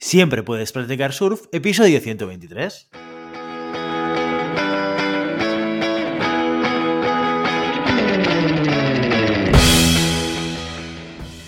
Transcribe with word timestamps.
Siempre 0.00 0.44
puedes 0.44 0.70
practicar 0.70 1.12
surf, 1.12 1.46
episodio 1.50 2.00
123. 2.00 2.88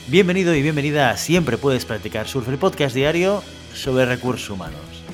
Bienvenido 0.08 0.56
y 0.56 0.62
bienvenida 0.62 1.10
a 1.10 1.16
Siempre 1.16 1.58
puedes 1.58 1.84
practicar 1.84 2.26
surf, 2.26 2.48
el 2.48 2.58
podcast 2.58 2.92
diario 2.92 3.44
sobre 3.72 4.04
recursos 4.04 4.50
humanos. 4.50 5.04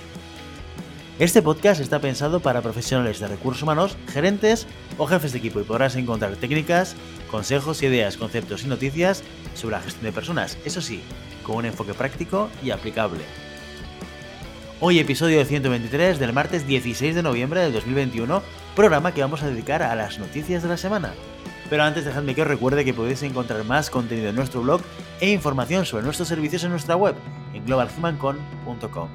Este 1.19 1.41
podcast 1.41 1.81
está 1.81 1.99
pensado 1.99 2.41
para 2.41 2.61
profesionales 2.61 3.21
de 3.21 3.27
recursos 3.27 3.63
humanos, 3.63 3.97
gerentes 4.13 4.67
o 4.99 5.07
jefes 5.07 5.33
de 5.33 5.39
equipo 5.39 5.59
y 5.59 5.65
podrás 5.65 5.97
encontrar 5.97 6.37
técnicas, 6.37 6.95
consejos, 7.31 7.83
ideas, 7.83 8.19
conceptos 8.19 8.65
y 8.65 8.69
noticias 8.69 9.23
sobre 9.55 9.77
la 9.77 9.83
gestión 9.83 10.05
de 10.05 10.13
personas. 10.13 10.59
Eso 10.67 10.83
sí, 10.83 11.01
con 11.43 11.57
un 11.57 11.65
enfoque 11.65 11.95
práctico 11.95 12.51
y 12.63 12.71
aplicable. 12.71 13.25
Hoy 14.79 14.99
episodio 14.99 15.43
123 15.43 16.19
del 16.19 16.35
martes 16.35 16.67
16 16.67 17.15
de 17.15 17.23
noviembre 17.23 17.61
del 17.61 17.73
2021, 17.73 18.43
programa 18.75 19.15
que 19.15 19.23
vamos 19.23 19.43
a 19.43 19.49
dedicar 19.49 19.83
a 19.83 19.95
las 19.95 20.19
noticias 20.19 20.63
de 20.63 20.69
la 20.69 20.77
semana. 20.77 21.15
Pero 21.71 21.83
antes 21.83 22.05
dejadme 22.05 22.35
que 22.35 22.43
os 22.43 22.49
recuerde 22.49 22.85
que 22.85 22.93
podéis 22.93 23.23
encontrar 23.23 23.65
más 23.65 23.89
contenido 23.89 24.29
en 24.29 24.37
nuestro 24.37 24.61
blog 24.61 24.83
e 25.21 25.31
información 25.31 25.87
sobre 25.87 26.05
nuestros 26.05 26.29
servicios 26.29 26.63
en 26.65 26.73
nuestra 26.73 26.95
web, 26.95 27.15
en 27.57 27.65
globalhumancon.com. 27.65 29.09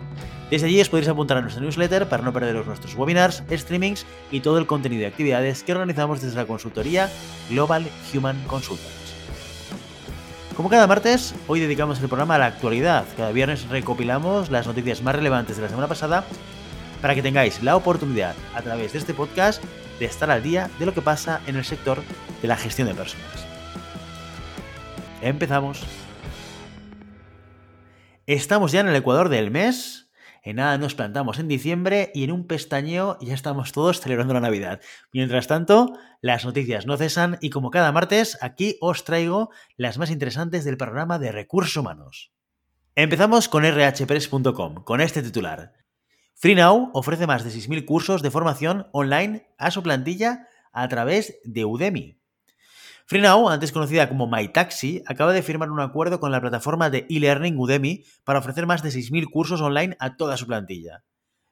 Desde 0.50 0.68
allí 0.68 0.82
os 0.82 0.90
podéis 0.90 1.08
apuntar 1.08 1.38
a 1.38 1.42
nuestra 1.42 1.64
newsletter 1.64 2.10
para 2.10 2.24
no 2.24 2.34
perderos 2.34 2.68
nuestros 2.68 2.96
webinars, 2.96 3.44
streamings 3.50 4.06
y 4.32 4.42
todo 4.42 4.58
el 4.58 4.68
contenido 4.68 5.04
y 5.04 5.06
actividades 5.06 5.64
que 5.64 5.72
organizamos 5.72 6.22
desde 6.22 6.36
la 6.36 6.46
consultoría 6.46 7.10
Global 7.50 7.88
Human 8.14 8.38
Consultants. 8.48 8.92
Como 10.58 10.70
cada 10.70 10.88
martes, 10.88 11.34
hoy 11.48 11.62
dedicamos 11.62 12.02
el 12.02 12.10
programa 12.10 12.36
a 12.36 12.40
la 12.40 12.46
actualidad. 12.48 13.06
Cada 13.16 13.32
viernes 13.32 13.70
recopilamos 13.70 14.52
las 14.52 14.68
noticias 14.68 15.02
más 15.02 15.16
relevantes 15.16 15.56
de 15.56 15.64
la 15.64 15.70
semana 15.70 15.88
pasada 15.88 16.26
para 17.02 17.16
que 17.16 17.22
tengáis 17.22 17.64
la 17.64 17.78
oportunidad 17.78 18.36
a 18.54 18.62
través 18.62 18.92
de 18.92 19.00
este 19.00 19.14
podcast 19.14 19.64
de 20.00 20.06
estar 20.06 20.30
al 20.30 20.44
día 20.44 20.70
de 20.80 20.86
lo 20.86 20.94
que 20.94 21.02
pasa 21.02 21.40
en 21.48 21.56
el 21.56 21.64
sector 21.64 22.04
de 22.42 22.48
la 22.48 22.58
gestión 22.58 22.90
de 22.90 22.96
personas. 22.96 23.46
Empezamos. 25.22 25.82
Estamos 28.28 28.72
ya 28.72 28.82
en 28.82 28.88
el 28.88 28.96
ecuador 28.96 29.30
del 29.30 29.50
mes, 29.50 30.12
en 30.44 30.58
nada 30.58 30.78
nos 30.78 30.94
plantamos 30.94 31.40
en 31.40 31.48
diciembre 31.48 32.12
y 32.14 32.24
en 32.24 32.32
un 32.32 32.46
pestañeo 32.46 33.18
ya 33.20 33.34
estamos 33.34 33.72
todos 33.72 34.00
celebrando 34.00 34.36
la 34.36 34.40
Navidad. 34.40 34.80
Mientras 35.12 35.48
tanto, 35.48 35.98
las 36.22 36.46
noticias 36.46 36.86
no 36.86 36.98
cesan 36.98 37.40
y 37.42 37.50
como 37.50 37.72
cada 37.72 37.92
martes, 37.92 38.38
aquí 38.42 38.78
os 38.80 39.04
traigo 39.06 39.50
las 39.76 39.98
más 39.98 40.12
interesantes 40.12 40.64
del 40.66 40.78
programa 40.78 41.18
de 41.18 41.32
recursos 41.32 41.78
humanos. 41.78 42.32
Empezamos 42.94 43.50
con 43.50 43.64
rhpress.com, 43.64 44.84
con 44.84 45.02
este 45.02 45.24
titular. 45.24 45.74
FreeNow 46.36 46.92
ofrece 46.94 47.26
más 47.26 47.44
de 47.44 47.50
6.000 47.50 47.86
cursos 47.86 48.22
de 48.22 48.32
formación 48.32 48.88
online 48.94 49.48
a 49.58 49.72
su 49.72 49.82
plantilla 49.82 50.48
a 50.72 50.88
través 50.88 51.40
de 51.44 51.66
Udemy. 51.66 52.21
FreeNow, 53.12 53.50
antes 53.50 53.74
conocida 53.74 54.08
como 54.08 54.26
MyTaxi, 54.26 55.04
acaba 55.06 55.34
de 55.34 55.44
firmar 55.44 55.70
un 55.70 55.82
acuerdo 55.82 56.22
con 56.22 56.32
la 56.32 56.40
plataforma 56.40 56.90
de 56.90 57.08
e-learning 57.10 57.60
Udemy 57.60 58.06
para 58.24 58.40
ofrecer 58.40 58.66
más 58.66 58.84
de 58.84 58.90
6.000 58.90 59.30
cursos 59.30 59.60
online 59.60 59.98
a 60.00 60.16
toda 60.16 60.38
su 60.38 60.48
plantilla. 60.48 61.04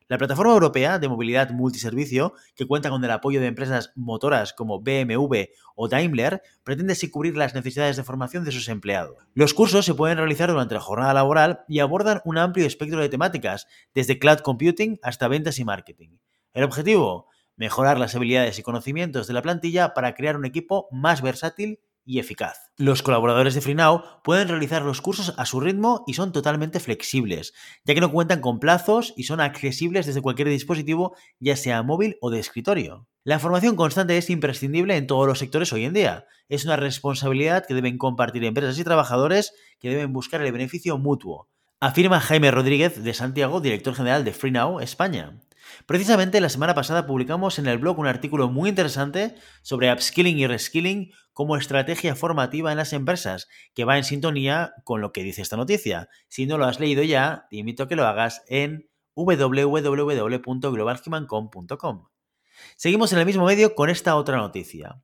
La 0.08 0.18
plataforma 0.18 0.54
europea 0.54 1.00
de 1.00 1.10
movilidad 1.10 1.50
multiservicio, 1.50 2.32
que 2.56 2.66
cuenta 2.66 2.90
con 2.90 3.04
el 3.04 3.12
apoyo 3.12 3.42
de 3.42 3.48
empresas 3.48 3.92
motoras 3.98 4.54
como 4.54 4.80
BMW 4.80 5.36
o 5.76 5.90
Daimler, 5.90 6.42
pretende 6.64 6.94
así 6.94 7.10
cubrir 7.10 7.36
las 7.36 7.54
necesidades 7.54 7.98
de 7.98 8.06
formación 8.06 8.46
de 8.46 8.54
sus 8.54 8.70
empleados. 8.70 9.18
Los 9.34 9.54
cursos 9.54 9.84
se 9.84 9.94
pueden 9.94 10.18
realizar 10.18 10.50
durante 10.50 10.76
la 10.76 10.80
jornada 10.80 11.14
laboral 11.14 11.66
y 11.68 11.80
abordan 11.80 12.22
un 12.24 12.38
amplio 12.38 12.66
espectro 12.66 13.02
de 13.02 13.10
temáticas, 13.10 13.68
desde 13.94 14.18
cloud 14.18 14.40
computing 14.40 14.98
hasta 15.04 15.28
ventas 15.28 15.60
y 15.60 15.66
marketing. 15.66 16.20
El 16.54 16.64
objetivo, 16.64 17.28
mejorar 17.60 18.00
las 18.00 18.16
habilidades 18.16 18.58
y 18.58 18.64
conocimientos 18.64 19.28
de 19.28 19.34
la 19.34 19.44
plantilla 19.44 19.94
para 19.94 20.16
crear 20.16 20.38
un 20.38 20.46
equipo 20.46 20.88
más 20.92 21.22
versátil 21.22 21.82
y 22.06 22.18
eficaz. 22.18 22.72
Los 22.78 23.04
colaboradores 23.04 23.54
de 23.54 23.62
FreeNow 23.62 24.02
pueden 24.24 24.48
realizar 24.48 24.82
los 24.82 25.02
cursos 25.02 25.36
a 25.38 25.46
su 25.46 25.60
ritmo 25.60 26.04
y 26.08 26.16
son 26.16 26.32
totalmente 26.32 26.80
flexibles, 26.80 27.54
ya 27.84 27.94
que 27.94 28.02
no 28.02 28.12
cuentan 28.12 28.42
con 28.42 28.60
plazos 28.60 29.14
y 29.16 29.24
son 29.24 29.42
accesibles 29.42 30.08
desde 30.08 30.22
cualquier 30.22 30.48
dispositivo, 30.48 31.16
ya 31.40 31.56
sea 31.56 31.84
móvil 31.84 32.18
o 32.22 32.32
de 32.32 32.40
escritorio. 32.40 33.08
La 33.24 33.38
formación 33.38 33.76
constante 33.76 34.18
es 34.18 34.30
imprescindible 34.30 34.96
en 34.96 35.06
todos 35.06 35.28
los 35.28 35.38
sectores 35.38 35.72
hoy 35.74 35.84
en 35.84 35.94
día. 35.94 36.26
Es 36.48 36.64
una 36.64 36.78
responsabilidad 36.78 37.66
que 37.68 37.76
deben 37.76 37.98
compartir 37.98 38.44
empresas 38.46 38.80
y 38.80 38.84
trabajadores 38.86 39.54
que 39.80 39.90
deben 39.90 40.14
buscar 40.14 40.42
el 40.42 40.52
beneficio 40.52 40.98
mutuo, 40.98 41.50
afirma 41.82 42.20
Jaime 42.20 42.52
Rodríguez 42.52 43.04
de 43.04 43.14
Santiago, 43.14 43.62
director 43.62 43.94
general 43.94 44.24
de 44.24 44.34
FreeNow 44.34 44.80
España. 44.80 45.40
Precisamente 45.86 46.42
la 46.42 46.50
semana 46.50 46.76
pasada 46.76 47.06
publicamos 47.06 47.60
en 47.60 47.68
el 47.68 47.78
blog 47.78 48.00
un 48.00 48.08
artículo 48.08 48.50
muy 48.50 48.70
interesante 48.70 49.36
sobre 49.62 49.92
upskilling 49.92 50.40
y 50.40 50.48
reskilling 50.48 51.12
como 51.34 51.56
estrategia 51.56 52.16
formativa 52.16 52.72
en 52.72 52.78
las 52.78 52.94
empresas, 52.94 53.48
que 53.74 53.86
va 53.86 53.98
en 53.98 54.04
sintonía 54.04 54.74
con 54.84 55.02
lo 55.02 55.12
que 55.12 55.24
dice 55.24 55.42
esta 55.42 55.58
noticia. 55.58 56.10
Si 56.28 56.46
no 56.46 56.58
lo 56.58 56.66
has 56.66 56.80
leído 56.80 57.02
ya, 57.04 57.48
te 57.50 57.58
invito 57.58 57.84
a 57.84 57.88
que 57.88 57.96
lo 57.96 58.06
hagas 58.06 58.44
en 58.48 58.90
www.globalhumancom.com. 59.16 62.08
Seguimos 62.76 63.14
en 63.14 63.20
el 63.20 63.26
mismo 63.26 63.46
medio 63.46 63.74
con 63.76 63.90
esta 63.90 64.16
otra 64.16 64.38
noticia. 64.38 65.02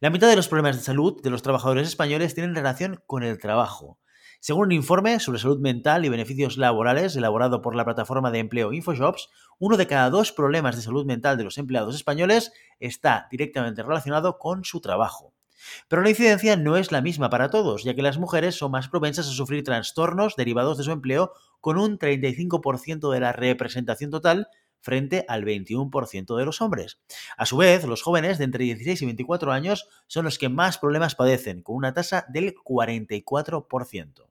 La 0.00 0.10
mitad 0.10 0.28
de 0.28 0.36
los 0.36 0.48
problemas 0.48 0.76
de 0.76 0.82
salud 0.82 1.22
de 1.22 1.30
los 1.30 1.42
trabajadores 1.42 1.88
españoles 1.88 2.34
tienen 2.34 2.54
relación 2.54 3.02
con 3.06 3.22
el 3.22 3.38
trabajo. 3.38 3.98
Según 4.40 4.66
un 4.66 4.72
informe 4.72 5.18
sobre 5.20 5.38
salud 5.38 5.58
mental 5.58 6.04
y 6.04 6.08
beneficios 6.08 6.56
laborales 6.56 7.16
elaborado 7.16 7.62
por 7.62 7.74
la 7.74 7.84
plataforma 7.84 8.30
de 8.30 8.38
empleo 8.38 8.72
InfoJobs, 8.72 9.28
uno 9.58 9.76
de 9.76 9.86
cada 9.86 10.10
dos 10.10 10.32
problemas 10.32 10.76
de 10.76 10.82
salud 10.82 11.06
mental 11.06 11.36
de 11.36 11.44
los 11.44 11.58
empleados 11.58 11.94
españoles 11.94 12.52
está 12.78 13.28
directamente 13.30 13.82
relacionado 13.82 14.38
con 14.38 14.64
su 14.64 14.80
trabajo. 14.80 15.32
Pero 15.88 16.02
la 16.02 16.10
incidencia 16.10 16.56
no 16.56 16.76
es 16.76 16.92
la 16.92 17.00
misma 17.00 17.30
para 17.30 17.50
todos, 17.50 17.84
ya 17.84 17.94
que 17.94 18.02
las 18.02 18.18
mujeres 18.18 18.54
son 18.54 18.70
más 18.70 18.88
propensas 18.88 19.26
a 19.26 19.32
sufrir 19.32 19.64
trastornos 19.64 20.36
derivados 20.36 20.78
de 20.78 20.84
su 20.84 20.92
empleo 20.92 21.32
con 21.60 21.78
un 21.78 21.98
35% 21.98 23.10
de 23.10 23.20
la 23.20 23.32
representación 23.32 24.10
total 24.10 24.48
frente 24.86 25.24
al 25.26 25.44
21% 25.44 26.36
de 26.38 26.44
los 26.44 26.60
hombres. 26.60 27.00
A 27.36 27.44
su 27.44 27.56
vez, 27.56 27.84
los 27.84 28.02
jóvenes 28.02 28.38
de 28.38 28.44
entre 28.44 28.64
16 28.64 29.02
y 29.02 29.04
24 29.06 29.50
años 29.50 29.88
son 30.06 30.24
los 30.24 30.38
que 30.38 30.48
más 30.48 30.78
problemas 30.78 31.16
padecen, 31.16 31.62
con 31.62 31.74
una 31.74 31.92
tasa 31.92 32.24
del 32.28 32.54
44%. 32.54 34.28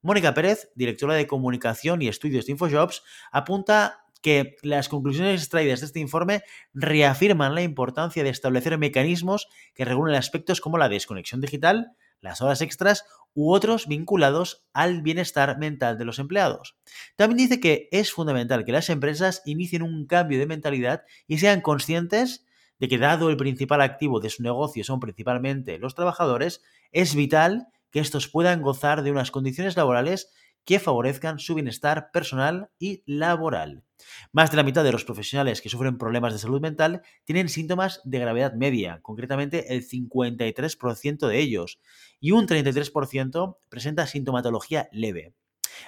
Mónica 0.00 0.32
Pérez, 0.32 0.70
directora 0.74 1.12
de 1.12 1.26
comunicación 1.26 2.00
y 2.00 2.08
estudios 2.08 2.46
de 2.46 2.52
InfoJobs, 2.52 3.02
apunta 3.30 4.06
que 4.22 4.56
las 4.62 4.88
conclusiones 4.88 5.42
extraídas 5.42 5.80
de 5.80 5.86
este 5.86 6.00
informe 6.00 6.42
reafirman 6.72 7.54
la 7.54 7.62
importancia 7.62 8.24
de 8.24 8.30
establecer 8.30 8.78
mecanismos 8.78 9.46
que 9.74 9.84
regulen 9.84 10.16
aspectos 10.16 10.62
como 10.62 10.78
la 10.78 10.88
desconexión 10.88 11.42
digital, 11.42 11.92
las 12.20 12.40
horas 12.40 12.60
extras 12.60 13.04
u 13.34 13.52
otros 13.52 13.86
vinculados 13.86 14.66
al 14.72 15.02
bienestar 15.02 15.58
mental 15.58 15.98
de 15.98 16.04
los 16.04 16.18
empleados. 16.18 16.76
También 17.16 17.38
dice 17.38 17.60
que 17.60 17.88
es 17.92 18.12
fundamental 18.12 18.64
que 18.64 18.72
las 18.72 18.90
empresas 18.90 19.42
inicien 19.44 19.82
un 19.82 20.06
cambio 20.06 20.38
de 20.38 20.46
mentalidad 20.46 21.02
y 21.26 21.38
sean 21.38 21.60
conscientes 21.60 22.44
de 22.78 22.88
que 22.88 22.98
dado 22.98 23.30
el 23.30 23.36
principal 23.36 23.82
activo 23.82 24.20
de 24.20 24.30
su 24.30 24.42
negocio 24.42 24.82
son 24.84 25.00
principalmente 25.00 25.78
los 25.78 25.94
trabajadores, 25.94 26.62
es 26.92 27.14
vital 27.14 27.68
que 27.90 28.00
estos 28.00 28.28
puedan 28.28 28.62
gozar 28.62 29.02
de 29.02 29.10
unas 29.10 29.30
condiciones 29.30 29.76
laborales 29.76 30.32
que 30.64 30.78
favorezcan 30.78 31.38
su 31.38 31.54
bienestar 31.54 32.10
personal 32.12 32.70
y 32.78 33.02
laboral. 33.06 33.84
Más 34.32 34.50
de 34.50 34.56
la 34.56 34.62
mitad 34.62 34.84
de 34.84 34.92
los 34.92 35.04
profesionales 35.04 35.60
que 35.60 35.68
sufren 35.68 35.98
problemas 35.98 36.32
de 36.32 36.38
salud 36.38 36.60
mental 36.60 37.02
tienen 37.24 37.48
síntomas 37.48 38.00
de 38.04 38.18
gravedad 38.18 38.54
media, 38.54 39.00
concretamente 39.02 39.74
el 39.74 39.86
53% 39.86 41.26
de 41.26 41.38
ellos, 41.38 41.80
y 42.20 42.32
un 42.32 42.46
33% 42.46 43.58
presenta 43.68 44.06
sintomatología 44.06 44.88
leve. 44.92 45.34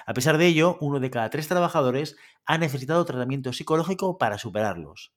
A 0.05 0.13
pesar 0.13 0.37
de 0.37 0.47
ello, 0.47 0.77
uno 0.81 0.99
de 0.99 1.11
cada 1.11 1.29
tres 1.29 1.47
trabajadores 1.47 2.15
ha 2.45 2.57
necesitado 2.57 3.05
tratamiento 3.05 3.53
psicológico 3.53 4.17
para 4.17 4.37
superarlos. 4.37 5.13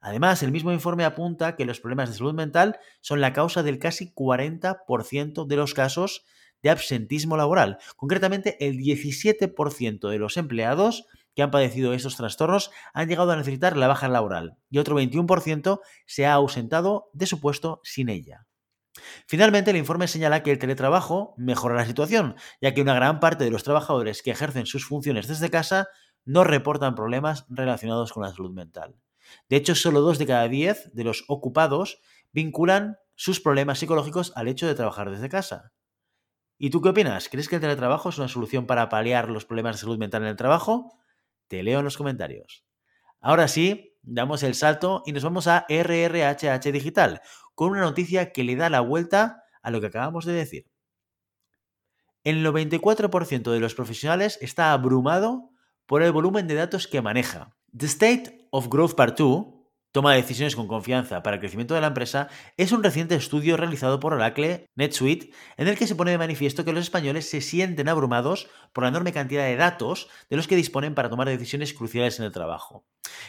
Además, 0.00 0.42
el 0.42 0.52
mismo 0.52 0.72
informe 0.72 1.04
apunta 1.04 1.56
que 1.56 1.64
los 1.64 1.80
problemas 1.80 2.08
de 2.08 2.16
salud 2.16 2.34
mental 2.34 2.78
son 3.00 3.20
la 3.20 3.32
causa 3.32 3.62
del 3.62 3.78
casi 3.78 4.12
40% 4.14 5.46
de 5.46 5.56
los 5.56 5.74
casos 5.74 6.24
de 6.62 6.70
absentismo 6.70 7.36
laboral. 7.36 7.78
Concretamente, 7.96 8.56
el 8.66 8.78
17% 8.78 10.08
de 10.08 10.18
los 10.18 10.36
empleados 10.36 11.06
que 11.34 11.42
han 11.42 11.50
padecido 11.50 11.92
estos 11.92 12.16
trastornos 12.16 12.70
han 12.92 13.08
llegado 13.08 13.30
a 13.30 13.36
necesitar 13.36 13.76
la 13.76 13.86
baja 13.86 14.08
laboral 14.08 14.56
y 14.70 14.78
otro 14.78 14.98
21% 14.98 15.80
se 16.06 16.26
ha 16.26 16.32
ausentado 16.32 17.10
de 17.12 17.26
su 17.26 17.40
puesto 17.40 17.80
sin 17.84 18.08
ella. 18.08 18.46
Finalmente, 19.26 19.70
el 19.70 19.76
informe 19.76 20.08
señala 20.08 20.42
que 20.42 20.50
el 20.50 20.58
teletrabajo 20.58 21.34
mejora 21.36 21.76
la 21.76 21.86
situación, 21.86 22.34
ya 22.60 22.74
que 22.74 22.82
una 22.82 22.94
gran 22.94 23.20
parte 23.20 23.44
de 23.44 23.50
los 23.50 23.62
trabajadores 23.62 24.22
que 24.22 24.32
ejercen 24.32 24.66
sus 24.66 24.86
funciones 24.86 25.28
desde 25.28 25.50
casa 25.50 25.88
no 26.24 26.44
reportan 26.44 26.94
problemas 26.94 27.46
relacionados 27.48 28.12
con 28.12 28.24
la 28.24 28.32
salud 28.32 28.50
mental. 28.50 28.96
De 29.48 29.56
hecho, 29.56 29.74
solo 29.74 30.00
dos 30.00 30.18
de 30.18 30.26
cada 30.26 30.48
diez 30.48 30.90
de 30.92 31.04
los 31.04 31.24
ocupados 31.28 32.00
vinculan 32.32 32.96
sus 33.14 33.40
problemas 33.40 33.78
psicológicos 33.78 34.32
al 34.36 34.48
hecho 34.48 34.66
de 34.66 34.74
trabajar 34.74 35.10
desde 35.10 35.28
casa. 35.28 35.72
¿Y 36.58 36.70
tú 36.70 36.82
qué 36.82 36.88
opinas? 36.88 37.28
¿Crees 37.28 37.48
que 37.48 37.54
el 37.54 37.60
teletrabajo 37.60 38.08
es 38.08 38.18
una 38.18 38.26
solución 38.26 38.66
para 38.66 38.88
paliar 38.88 39.30
los 39.30 39.44
problemas 39.44 39.76
de 39.76 39.80
salud 39.80 39.96
mental 39.96 40.22
en 40.22 40.28
el 40.28 40.36
trabajo? 40.36 40.98
Te 41.46 41.62
leo 41.62 41.78
en 41.78 41.84
los 41.84 41.96
comentarios. 41.96 42.64
Ahora 43.20 43.46
sí, 43.46 43.96
damos 44.02 44.42
el 44.42 44.56
salto 44.56 45.02
y 45.06 45.12
nos 45.12 45.22
vamos 45.22 45.46
a 45.46 45.66
RRHH 45.68 46.72
Digital, 46.72 47.20
con 47.54 47.70
una 47.70 47.82
noticia 47.82 48.32
que 48.32 48.42
le 48.42 48.56
da 48.56 48.70
la 48.70 48.80
vuelta 48.80 49.44
a 49.62 49.70
lo 49.70 49.80
que 49.80 49.86
acabamos 49.86 50.24
de 50.24 50.32
decir. 50.32 50.66
El 52.24 52.44
94% 52.44 53.52
de 53.52 53.60
los 53.60 53.74
profesionales 53.74 54.36
está 54.40 54.72
abrumado 54.72 55.50
por 55.86 56.02
el 56.02 56.10
volumen 56.10 56.48
de 56.48 56.56
datos 56.56 56.88
que 56.88 57.00
maneja. 57.00 57.56
The 57.76 57.86
State 57.86 58.48
of 58.50 58.68
Growth 58.68 58.94
Part 58.94 59.16
2 59.16 59.46
toma 59.92 60.14
decisiones 60.14 60.54
con 60.54 60.68
confianza 60.68 61.22
para 61.22 61.36
el 61.36 61.40
crecimiento 61.40 61.74
de 61.74 61.80
la 61.80 61.88
empresa 61.88 62.28
es 62.56 62.72
un 62.72 62.82
reciente 62.82 63.14
estudio 63.14 63.56
realizado 63.56 64.00
por 64.00 64.12
Oracle 64.12 64.66
NetSuite 64.76 65.30
en 65.56 65.68
el 65.68 65.78
que 65.78 65.86
se 65.86 65.94
pone 65.94 66.10
de 66.10 66.18
manifiesto 66.18 66.64
que 66.64 66.72
los 66.72 66.82
españoles 66.82 67.28
se 67.28 67.40
sienten 67.40 67.88
abrumados 67.88 68.48
por 68.72 68.84
la 68.84 68.88
enorme 68.88 69.12
cantidad 69.12 69.44
de 69.44 69.56
datos 69.56 70.08
de 70.28 70.36
los 70.36 70.46
que 70.46 70.56
disponen 70.56 70.94
para 70.94 71.08
tomar 71.08 71.28
decisiones 71.28 71.72
cruciales 71.72 72.18
en 72.18 72.26
el 72.26 72.32
trabajo. 72.32 72.84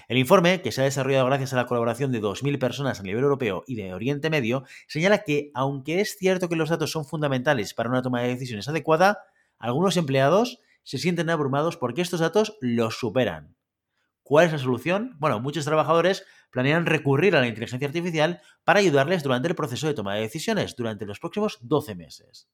El 0.07 0.17
informe, 0.17 0.61
que 0.61 0.71
se 0.71 0.81
ha 0.81 0.85
desarrollado 0.85 1.25
gracias 1.25 1.53
a 1.53 1.55
la 1.55 1.65
colaboración 1.65 2.11
de 2.11 2.21
2.000 2.21 2.59
personas 2.59 2.99
a 2.99 3.03
nivel 3.03 3.23
europeo 3.23 3.63
y 3.65 3.75
de 3.75 3.93
Oriente 3.93 4.29
Medio, 4.29 4.63
señala 4.87 5.19
que, 5.19 5.51
aunque 5.53 6.01
es 6.01 6.17
cierto 6.17 6.49
que 6.49 6.55
los 6.55 6.69
datos 6.69 6.91
son 6.91 7.05
fundamentales 7.05 7.73
para 7.73 7.89
una 7.89 8.01
toma 8.01 8.21
de 8.21 8.29
decisiones 8.29 8.67
adecuada, 8.67 9.19
algunos 9.57 9.97
empleados 9.97 10.59
se 10.83 10.97
sienten 10.97 11.29
abrumados 11.29 11.77
porque 11.77 12.01
estos 12.01 12.19
datos 12.19 12.57
los 12.61 12.97
superan. 12.97 13.58
¿Cuál 14.29 14.45
es 14.45 14.51
la 14.51 14.59
solución? 14.59 15.15
Bueno, 15.17 15.39
muchos 15.39 15.65
trabajadores 15.65 16.23
planean 16.51 16.85
recurrir 16.85 17.35
a 17.35 17.39
la 17.39 17.47
inteligencia 17.47 17.87
artificial 17.87 18.43
para 18.63 18.79
ayudarles 18.79 19.23
durante 19.23 19.47
el 19.47 19.55
proceso 19.55 19.87
de 19.87 19.95
toma 19.95 20.13
de 20.13 20.21
decisiones 20.21 20.75
durante 20.75 21.07
los 21.07 21.19
próximos 21.19 21.57
12 21.63 21.95
meses. 21.95 22.47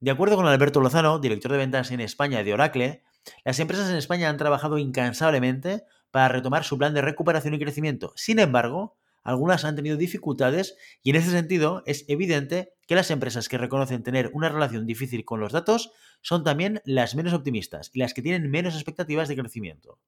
De 0.00 0.10
acuerdo 0.10 0.36
con 0.36 0.46
Alberto 0.46 0.82
Lozano, 0.82 1.18
director 1.18 1.50
de 1.50 1.56
ventas 1.56 1.92
en 1.92 2.00
España 2.00 2.44
de 2.44 2.52
Oracle, 2.52 3.04
las 3.42 3.58
empresas 3.58 3.88
en 3.88 3.96
España 3.96 4.28
han 4.28 4.36
trabajado 4.36 4.76
incansablemente 4.76 5.84
para 6.10 6.28
retomar 6.28 6.62
su 6.62 6.76
plan 6.76 6.92
de 6.92 7.00
recuperación 7.00 7.54
y 7.54 7.58
crecimiento. 7.58 8.12
Sin 8.14 8.38
embargo, 8.38 8.98
algunas 9.22 9.64
han 9.64 9.76
tenido 9.76 9.96
dificultades 9.96 10.76
y 11.02 11.08
en 11.08 11.16
ese 11.16 11.30
sentido 11.30 11.82
es 11.86 12.04
evidente 12.08 12.74
que 12.86 12.96
las 12.96 13.10
empresas 13.10 13.48
que 13.48 13.56
reconocen 13.56 14.02
tener 14.02 14.30
una 14.34 14.50
relación 14.50 14.84
difícil 14.84 15.24
con 15.24 15.40
los 15.40 15.52
datos 15.52 15.90
son 16.20 16.44
también 16.44 16.82
las 16.84 17.14
menos 17.14 17.32
optimistas 17.32 17.90
y 17.94 17.98
las 17.98 18.12
que 18.12 18.20
tienen 18.20 18.50
menos 18.50 18.74
expectativas 18.74 19.28
de 19.28 19.36
crecimiento. 19.36 19.98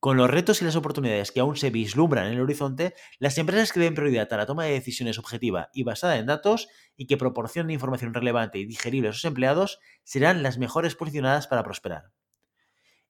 Con 0.00 0.16
los 0.18 0.30
retos 0.30 0.60
y 0.60 0.64
las 0.66 0.76
oportunidades 0.76 1.32
que 1.32 1.40
aún 1.40 1.56
se 1.56 1.70
vislumbran 1.70 2.26
en 2.26 2.34
el 2.34 2.40
horizonte, 2.40 2.94
las 3.18 3.38
empresas 3.38 3.72
que 3.72 3.80
den 3.80 3.94
prioridad 3.94 4.30
a 4.32 4.36
la 4.36 4.46
toma 4.46 4.64
de 4.64 4.72
decisiones 4.72 5.18
objetiva 5.18 5.70
y 5.72 5.82
basada 5.82 6.18
en 6.18 6.26
datos 6.26 6.68
y 6.96 7.06
que 7.06 7.16
proporcionen 7.16 7.70
información 7.70 8.12
relevante 8.12 8.58
y 8.58 8.66
digerible 8.66 9.08
a 9.08 9.12
sus 9.12 9.24
empleados 9.24 9.80
serán 10.02 10.42
las 10.42 10.58
mejores 10.58 10.94
posicionadas 10.94 11.46
para 11.46 11.64
prosperar. 11.64 12.12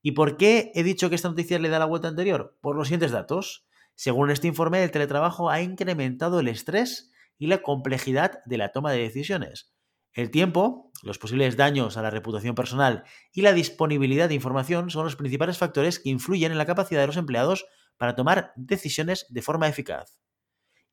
¿Y 0.03 0.13
por 0.13 0.37
qué 0.37 0.71
he 0.75 0.83
dicho 0.83 1.09
que 1.09 1.17
esta 1.17 1.31
noticia 1.31 1.59
le 1.59 1.71
da 1.71 1.79
la 1.79 1.87
vuelta 1.87 2.09
anterior? 2.09 2.59
Por 2.61 2.77
los 2.77 2.89
siguientes 2.89 3.11
datos. 3.11 3.67
Según 3.95 4.31
este 4.31 4.49
informe, 4.49 4.85
el 4.85 4.91
teletrabajo 4.91 5.51
ha 5.51 5.63
incrementado 5.63 6.41
el 6.41 6.49
estrés 6.49 7.11
y 7.39 7.47
la 7.47 7.63
complejidad 7.63 8.45
de 8.45 8.59
la 8.59 8.71
toma 8.71 8.93
de 8.93 8.99
decisiones. 8.99 9.74
El 10.15 10.31
tiempo, 10.31 10.93
los 11.03 11.19
posibles 11.19 11.57
daños 11.57 11.97
a 11.97 12.03
la 12.03 12.11
reputación 12.11 12.55
personal 12.55 13.03
y 13.33 13.43
la 13.43 13.53
disponibilidad 13.53 14.29
de 14.29 14.37
información 14.37 14.89
son 14.89 15.05
los 15.05 15.17
principales 15.17 15.59
factores 15.59 15.99
que 15.99 16.09
influyen 16.09 16.53
en 16.53 16.59
la 16.59 16.67
capacidad 16.67 17.01
de 17.01 17.09
los 17.09 17.17
empleados 17.17 17.67
para 17.97 18.15
tomar 18.15 18.53
decisiones 18.55 19.27
de 19.29 19.43
forma 19.43 19.67
eficaz. 19.67 20.21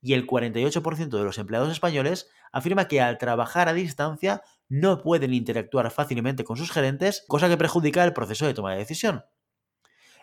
Y 0.02 0.14
el 0.14 0.26
48% 0.26 1.10
de 1.10 1.24
los 1.24 1.38
empleados 1.38 1.72
españoles 1.72 2.30
afirma 2.52 2.88
que 2.88 3.00
al 3.00 3.20
trabajar 3.20 3.70
a 3.70 3.74
distancia 3.74 4.42
no 4.68 5.04
pueden 5.04 5.36
interactuar 5.36 5.92
fácilmente 5.92 6.44
con 6.44 6.58
sus 6.58 6.72
gerentes, 6.72 7.24
cosa 7.28 7.48
que 7.48 7.58
perjudica 7.58 8.04
el 8.04 8.14
proceso 8.14 8.48
de 8.48 8.56
toma 8.56 8.72
de 8.72 8.80
decisión. 8.80 9.24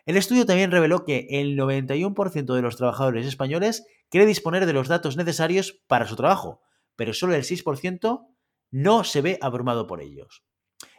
El 0.06 0.16
estudio 0.16 0.44
también 0.44 0.72
reveló 0.72 1.04
que 1.04 1.28
el 1.30 1.56
91% 1.56 2.52
de 2.52 2.62
los 2.62 2.76
trabajadores 2.76 3.26
españoles 3.26 3.86
quiere 4.08 4.26
disponer 4.26 4.66
de 4.66 4.72
los 4.72 4.88
datos 4.88 5.16
necesarios 5.16 5.84
para 5.86 6.08
su 6.08 6.16
trabajo, 6.16 6.62
pero 6.96 7.14
solo 7.14 7.34
el 7.34 7.44
6% 7.44 8.26
no 8.70 9.04
se 9.04 9.20
ve 9.20 9.38
abrumado 9.40 9.86
por 9.86 10.00
ellos. 10.00 10.44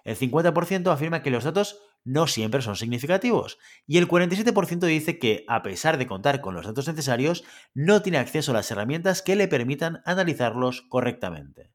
El 0.03 0.17
50% 0.17 0.91
afirma 0.91 1.21
que 1.21 1.31
los 1.31 1.43
datos 1.43 1.79
no 2.03 2.27
siempre 2.27 2.61
son 2.61 2.75
significativos 2.75 3.59
y 3.85 3.97
el 3.97 4.07
47% 4.07 4.79
dice 4.85 5.19
que, 5.19 5.45
a 5.47 5.61
pesar 5.61 5.97
de 5.97 6.07
contar 6.07 6.41
con 6.41 6.55
los 6.55 6.65
datos 6.65 6.87
necesarios, 6.87 7.43
no 7.73 8.01
tiene 8.01 8.17
acceso 8.17 8.51
a 8.51 8.55
las 8.55 8.71
herramientas 8.71 9.21
que 9.21 9.35
le 9.35 9.47
permitan 9.47 10.01
analizarlos 10.05 10.83
correctamente. 10.89 11.71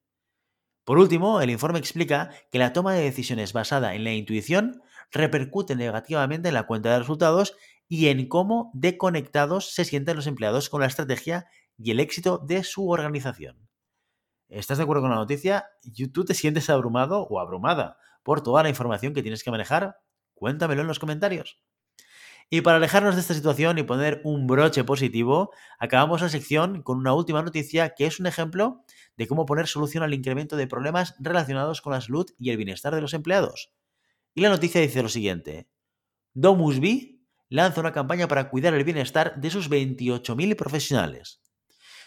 Por 0.84 0.98
último, 0.98 1.40
el 1.40 1.50
informe 1.50 1.78
explica 1.78 2.30
que 2.50 2.58
la 2.58 2.72
toma 2.72 2.92
de 2.92 3.02
decisiones 3.02 3.52
basada 3.52 3.94
en 3.94 4.04
la 4.04 4.12
intuición 4.12 4.82
repercute 5.10 5.76
negativamente 5.76 6.48
en 6.48 6.54
la 6.54 6.66
cuenta 6.66 6.92
de 6.92 6.98
resultados 6.98 7.56
y 7.88 8.08
en 8.08 8.28
cómo 8.28 8.70
deconectados 8.74 9.74
se 9.74 9.84
sienten 9.84 10.16
los 10.16 10.26
empleados 10.26 10.68
con 10.68 10.80
la 10.80 10.86
estrategia 10.86 11.46
y 11.78 11.90
el 11.90 12.00
éxito 12.00 12.38
de 12.38 12.64
su 12.64 12.90
organización. 12.90 13.63
¿Estás 14.54 14.78
de 14.78 14.84
acuerdo 14.84 15.02
con 15.02 15.10
la 15.10 15.16
noticia? 15.16 15.66
¿Tú 16.12 16.24
te 16.24 16.32
sientes 16.32 16.70
abrumado 16.70 17.22
o 17.22 17.40
abrumada 17.40 17.98
por 18.22 18.40
toda 18.40 18.62
la 18.62 18.68
información 18.68 19.12
que 19.12 19.22
tienes 19.22 19.42
que 19.42 19.50
manejar? 19.50 19.96
Cuéntamelo 20.34 20.82
en 20.82 20.86
los 20.86 21.00
comentarios. 21.00 21.60
Y 22.50 22.60
para 22.60 22.76
alejarnos 22.76 23.16
de 23.16 23.20
esta 23.20 23.34
situación 23.34 23.78
y 23.78 23.82
poner 23.82 24.20
un 24.22 24.46
broche 24.46 24.84
positivo, 24.84 25.50
acabamos 25.80 26.22
la 26.22 26.28
sección 26.28 26.82
con 26.84 26.98
una 26.98 27.14
última 27.14 27.42
noticia 27.42 27.94
que 27.96 28.06
es 28.06 28.20
un 28.20 28.26
ejemplo 28.26 28.84
de 29.16 29.26
cómo 29.26 29.44
poner 29.44 29.66
solución 29.66 30.04
al 30.04 30.14
incremento 30.14 30.56
de 30.56 30.68
problemas 30.68 31.16
relacionados 31.18 31.80
con 31.80 31.92
la 31.92 32.00
salud 32.00 32.26
y 32.38 32.50
el 32.50 32.56
bienestar 32.56 32.94
de 32.94 33.00
los 33.00 33.12
empleados. 33.12 33.72
Y 34.34 34.42
la 34.42 34.50
noticia 34.50 34.80
dice 34.80 35.02
lo 35.02 35.08
siguiente. 35.08 35.68
Domusby 36.34 37.26
lanza 37.48 37.80
una 37.80 37.92
campaña 37.92 38.28
para 38.28 38.50
cuidar 38.50 38.74
el 38.74 38.84
bienestar 38.84 39.34
de 39.40 39.50
sus 39.50 39.68
28.000 39.68 40.54
profesionales. 40.54 41.43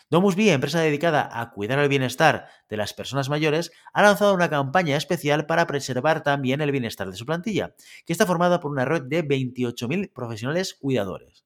Domusby, 0.09 0.49
empresa 0.49 0.79
dedicada 0.79 1.29
a 1.31 1.51
cuidar 1.51 1.79
el 1.79 1.89
bienestar 1.89 2.47
de 2.69 2.77
las 2.77 2.93
personas 2.93 3.27
mayores, 3.27 3.71
ha 3.91 4.01
lanzado 4.01 4.33
una 4.33 4.49
campaña 4.49 4.95
especial 4.95 5.45
para 5.45 5.67
preservar 5.67 6.23
también 6.23 6.61
el 6.61 6.71
bienestar 6.71 7.11
de 7.11 7.17
su 7.17 7.25
plantilla, 7.25 7.75
que 8.05 8.13
está 8.13 8.25
formada 8.25 8.61
por 8.61 8.71
una 8.71 8.85
red 8.85 9.03
de 9.03 9.27
28.000 9.27 10.13
profesionales 10.13 10.75
cuidadores. 10.75 11.43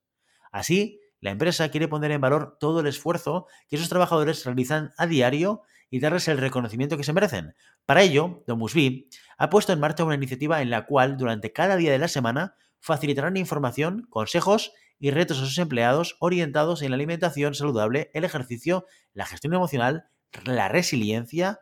Así, 0.51 0.99
la 1.21 1.31
empresa 1.31 1.69
quiere 1.69 1.87
poner 1.87 2.11
en 2.11 2.21
valor 2.21 2.57
todo 2.59 2.81
el 2.81 2.87
esfuerzo 2.87 3.47
que 3.67 3.77
esos 3.77 3.89
trabajadores 3.89 4.45
realizan 4.45 4.91
a 4.97 5.07
diario 5.07 5.63
y 5.89 5.99
darles 5.99 6.27
el 6.27 6.37
reconocimiento 6.37 6.97
que 6.97 7.03
se 7.03 7.13
merecen. 7.13 7.55
Para 7.85 8.03
ello, 8.03 8.43
Domusby 8.47 9.09
ha 9.37 9.49
puesto 9.49 9.73
en 9.73 9.79
marcha 9.79 10.03
una 10.03 10.15
iniciativa 10.15 10.61
en 10.61 10.69
la 10.69 10.85
cual, 10.85 11.17
durante 11.17 11.51
cada 11.51 11.77
día 11.77 11.91
de 11.91 11.99
la 11.99 12.07
semana, 12.07 12.55
facilitarán 12.79 13.37
información, 13.37 14.07
consejos 14.09 14.71
y 15.01 15.09
retos 15.09 15.39
a 15.39 15.45
sus 15.45 15.57
empleados 15.57 16.15
orientados 16.19 16.83
en 16.83 16.91
la 16.91 16.95
alimentación 16.95 17.55
saludable, 17.55 18.11
el 18.13 18.23
ejercicio, 18.23 18.85
la 19.13 19.25
gestión 19.25 19.55
emocional, 19.55 20.05
la 20.45 20.69
resiliencia, 20.69 21.61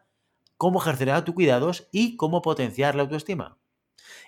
cómo 0.58 0.81
ejercer 0.81 1.10
autocuidados 1.10 1.88
y 1.93 2.17
cómo 2.17 2.41
potenciar 2.41 2.96
la 2.96 3.03
autoestima. 3.03 3.58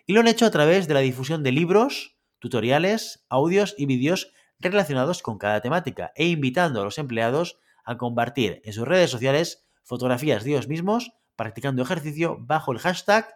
Y 0.07 0.13
lo 0.13 0.21
han 0.21 0.29
hecho 0.29 0.45
a 0.45 0.51
través 0.51 0.87
de 0.87 0.93
la 0.93 1.01
difusión 1.01 1.43
de 1.43 1.51
libros, 1.51 2.17
tutoriales, 2.39 3.25
audios 3.27 3.75
y 3.77 3.85
vídeos 3.85 4.31
relacionados 4.59 5.21
con 5.21 5.37
cada 5.37 5.59
temática 5.59 6.13
e 6.15 6.27
invitando 6.27 6.79
a 6.79 6.85
los 6.85 6.97
empleados 6.97 7.59
a 7.83 7.97
compartir 7.97 8.61
en 8.63 8.71
sus 8.71 8.87
redes 8.87 9.11
sociales 9.11 9.67
fotografías 9.83 10.45
de 10.45 10.51
ellos 10.51 10.69
mismos 10.69 11.11
practicando 11.35 11.81
ejercicio 11.81 12.37
bajo 12.39 12.71
el 12.71 12.79
hashtag 12.79 13.27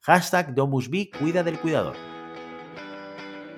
hashtag 0.00 0.54
Cuida 1.18 1.42
del 1.42 1.58
Cuidador. 1.58 2.13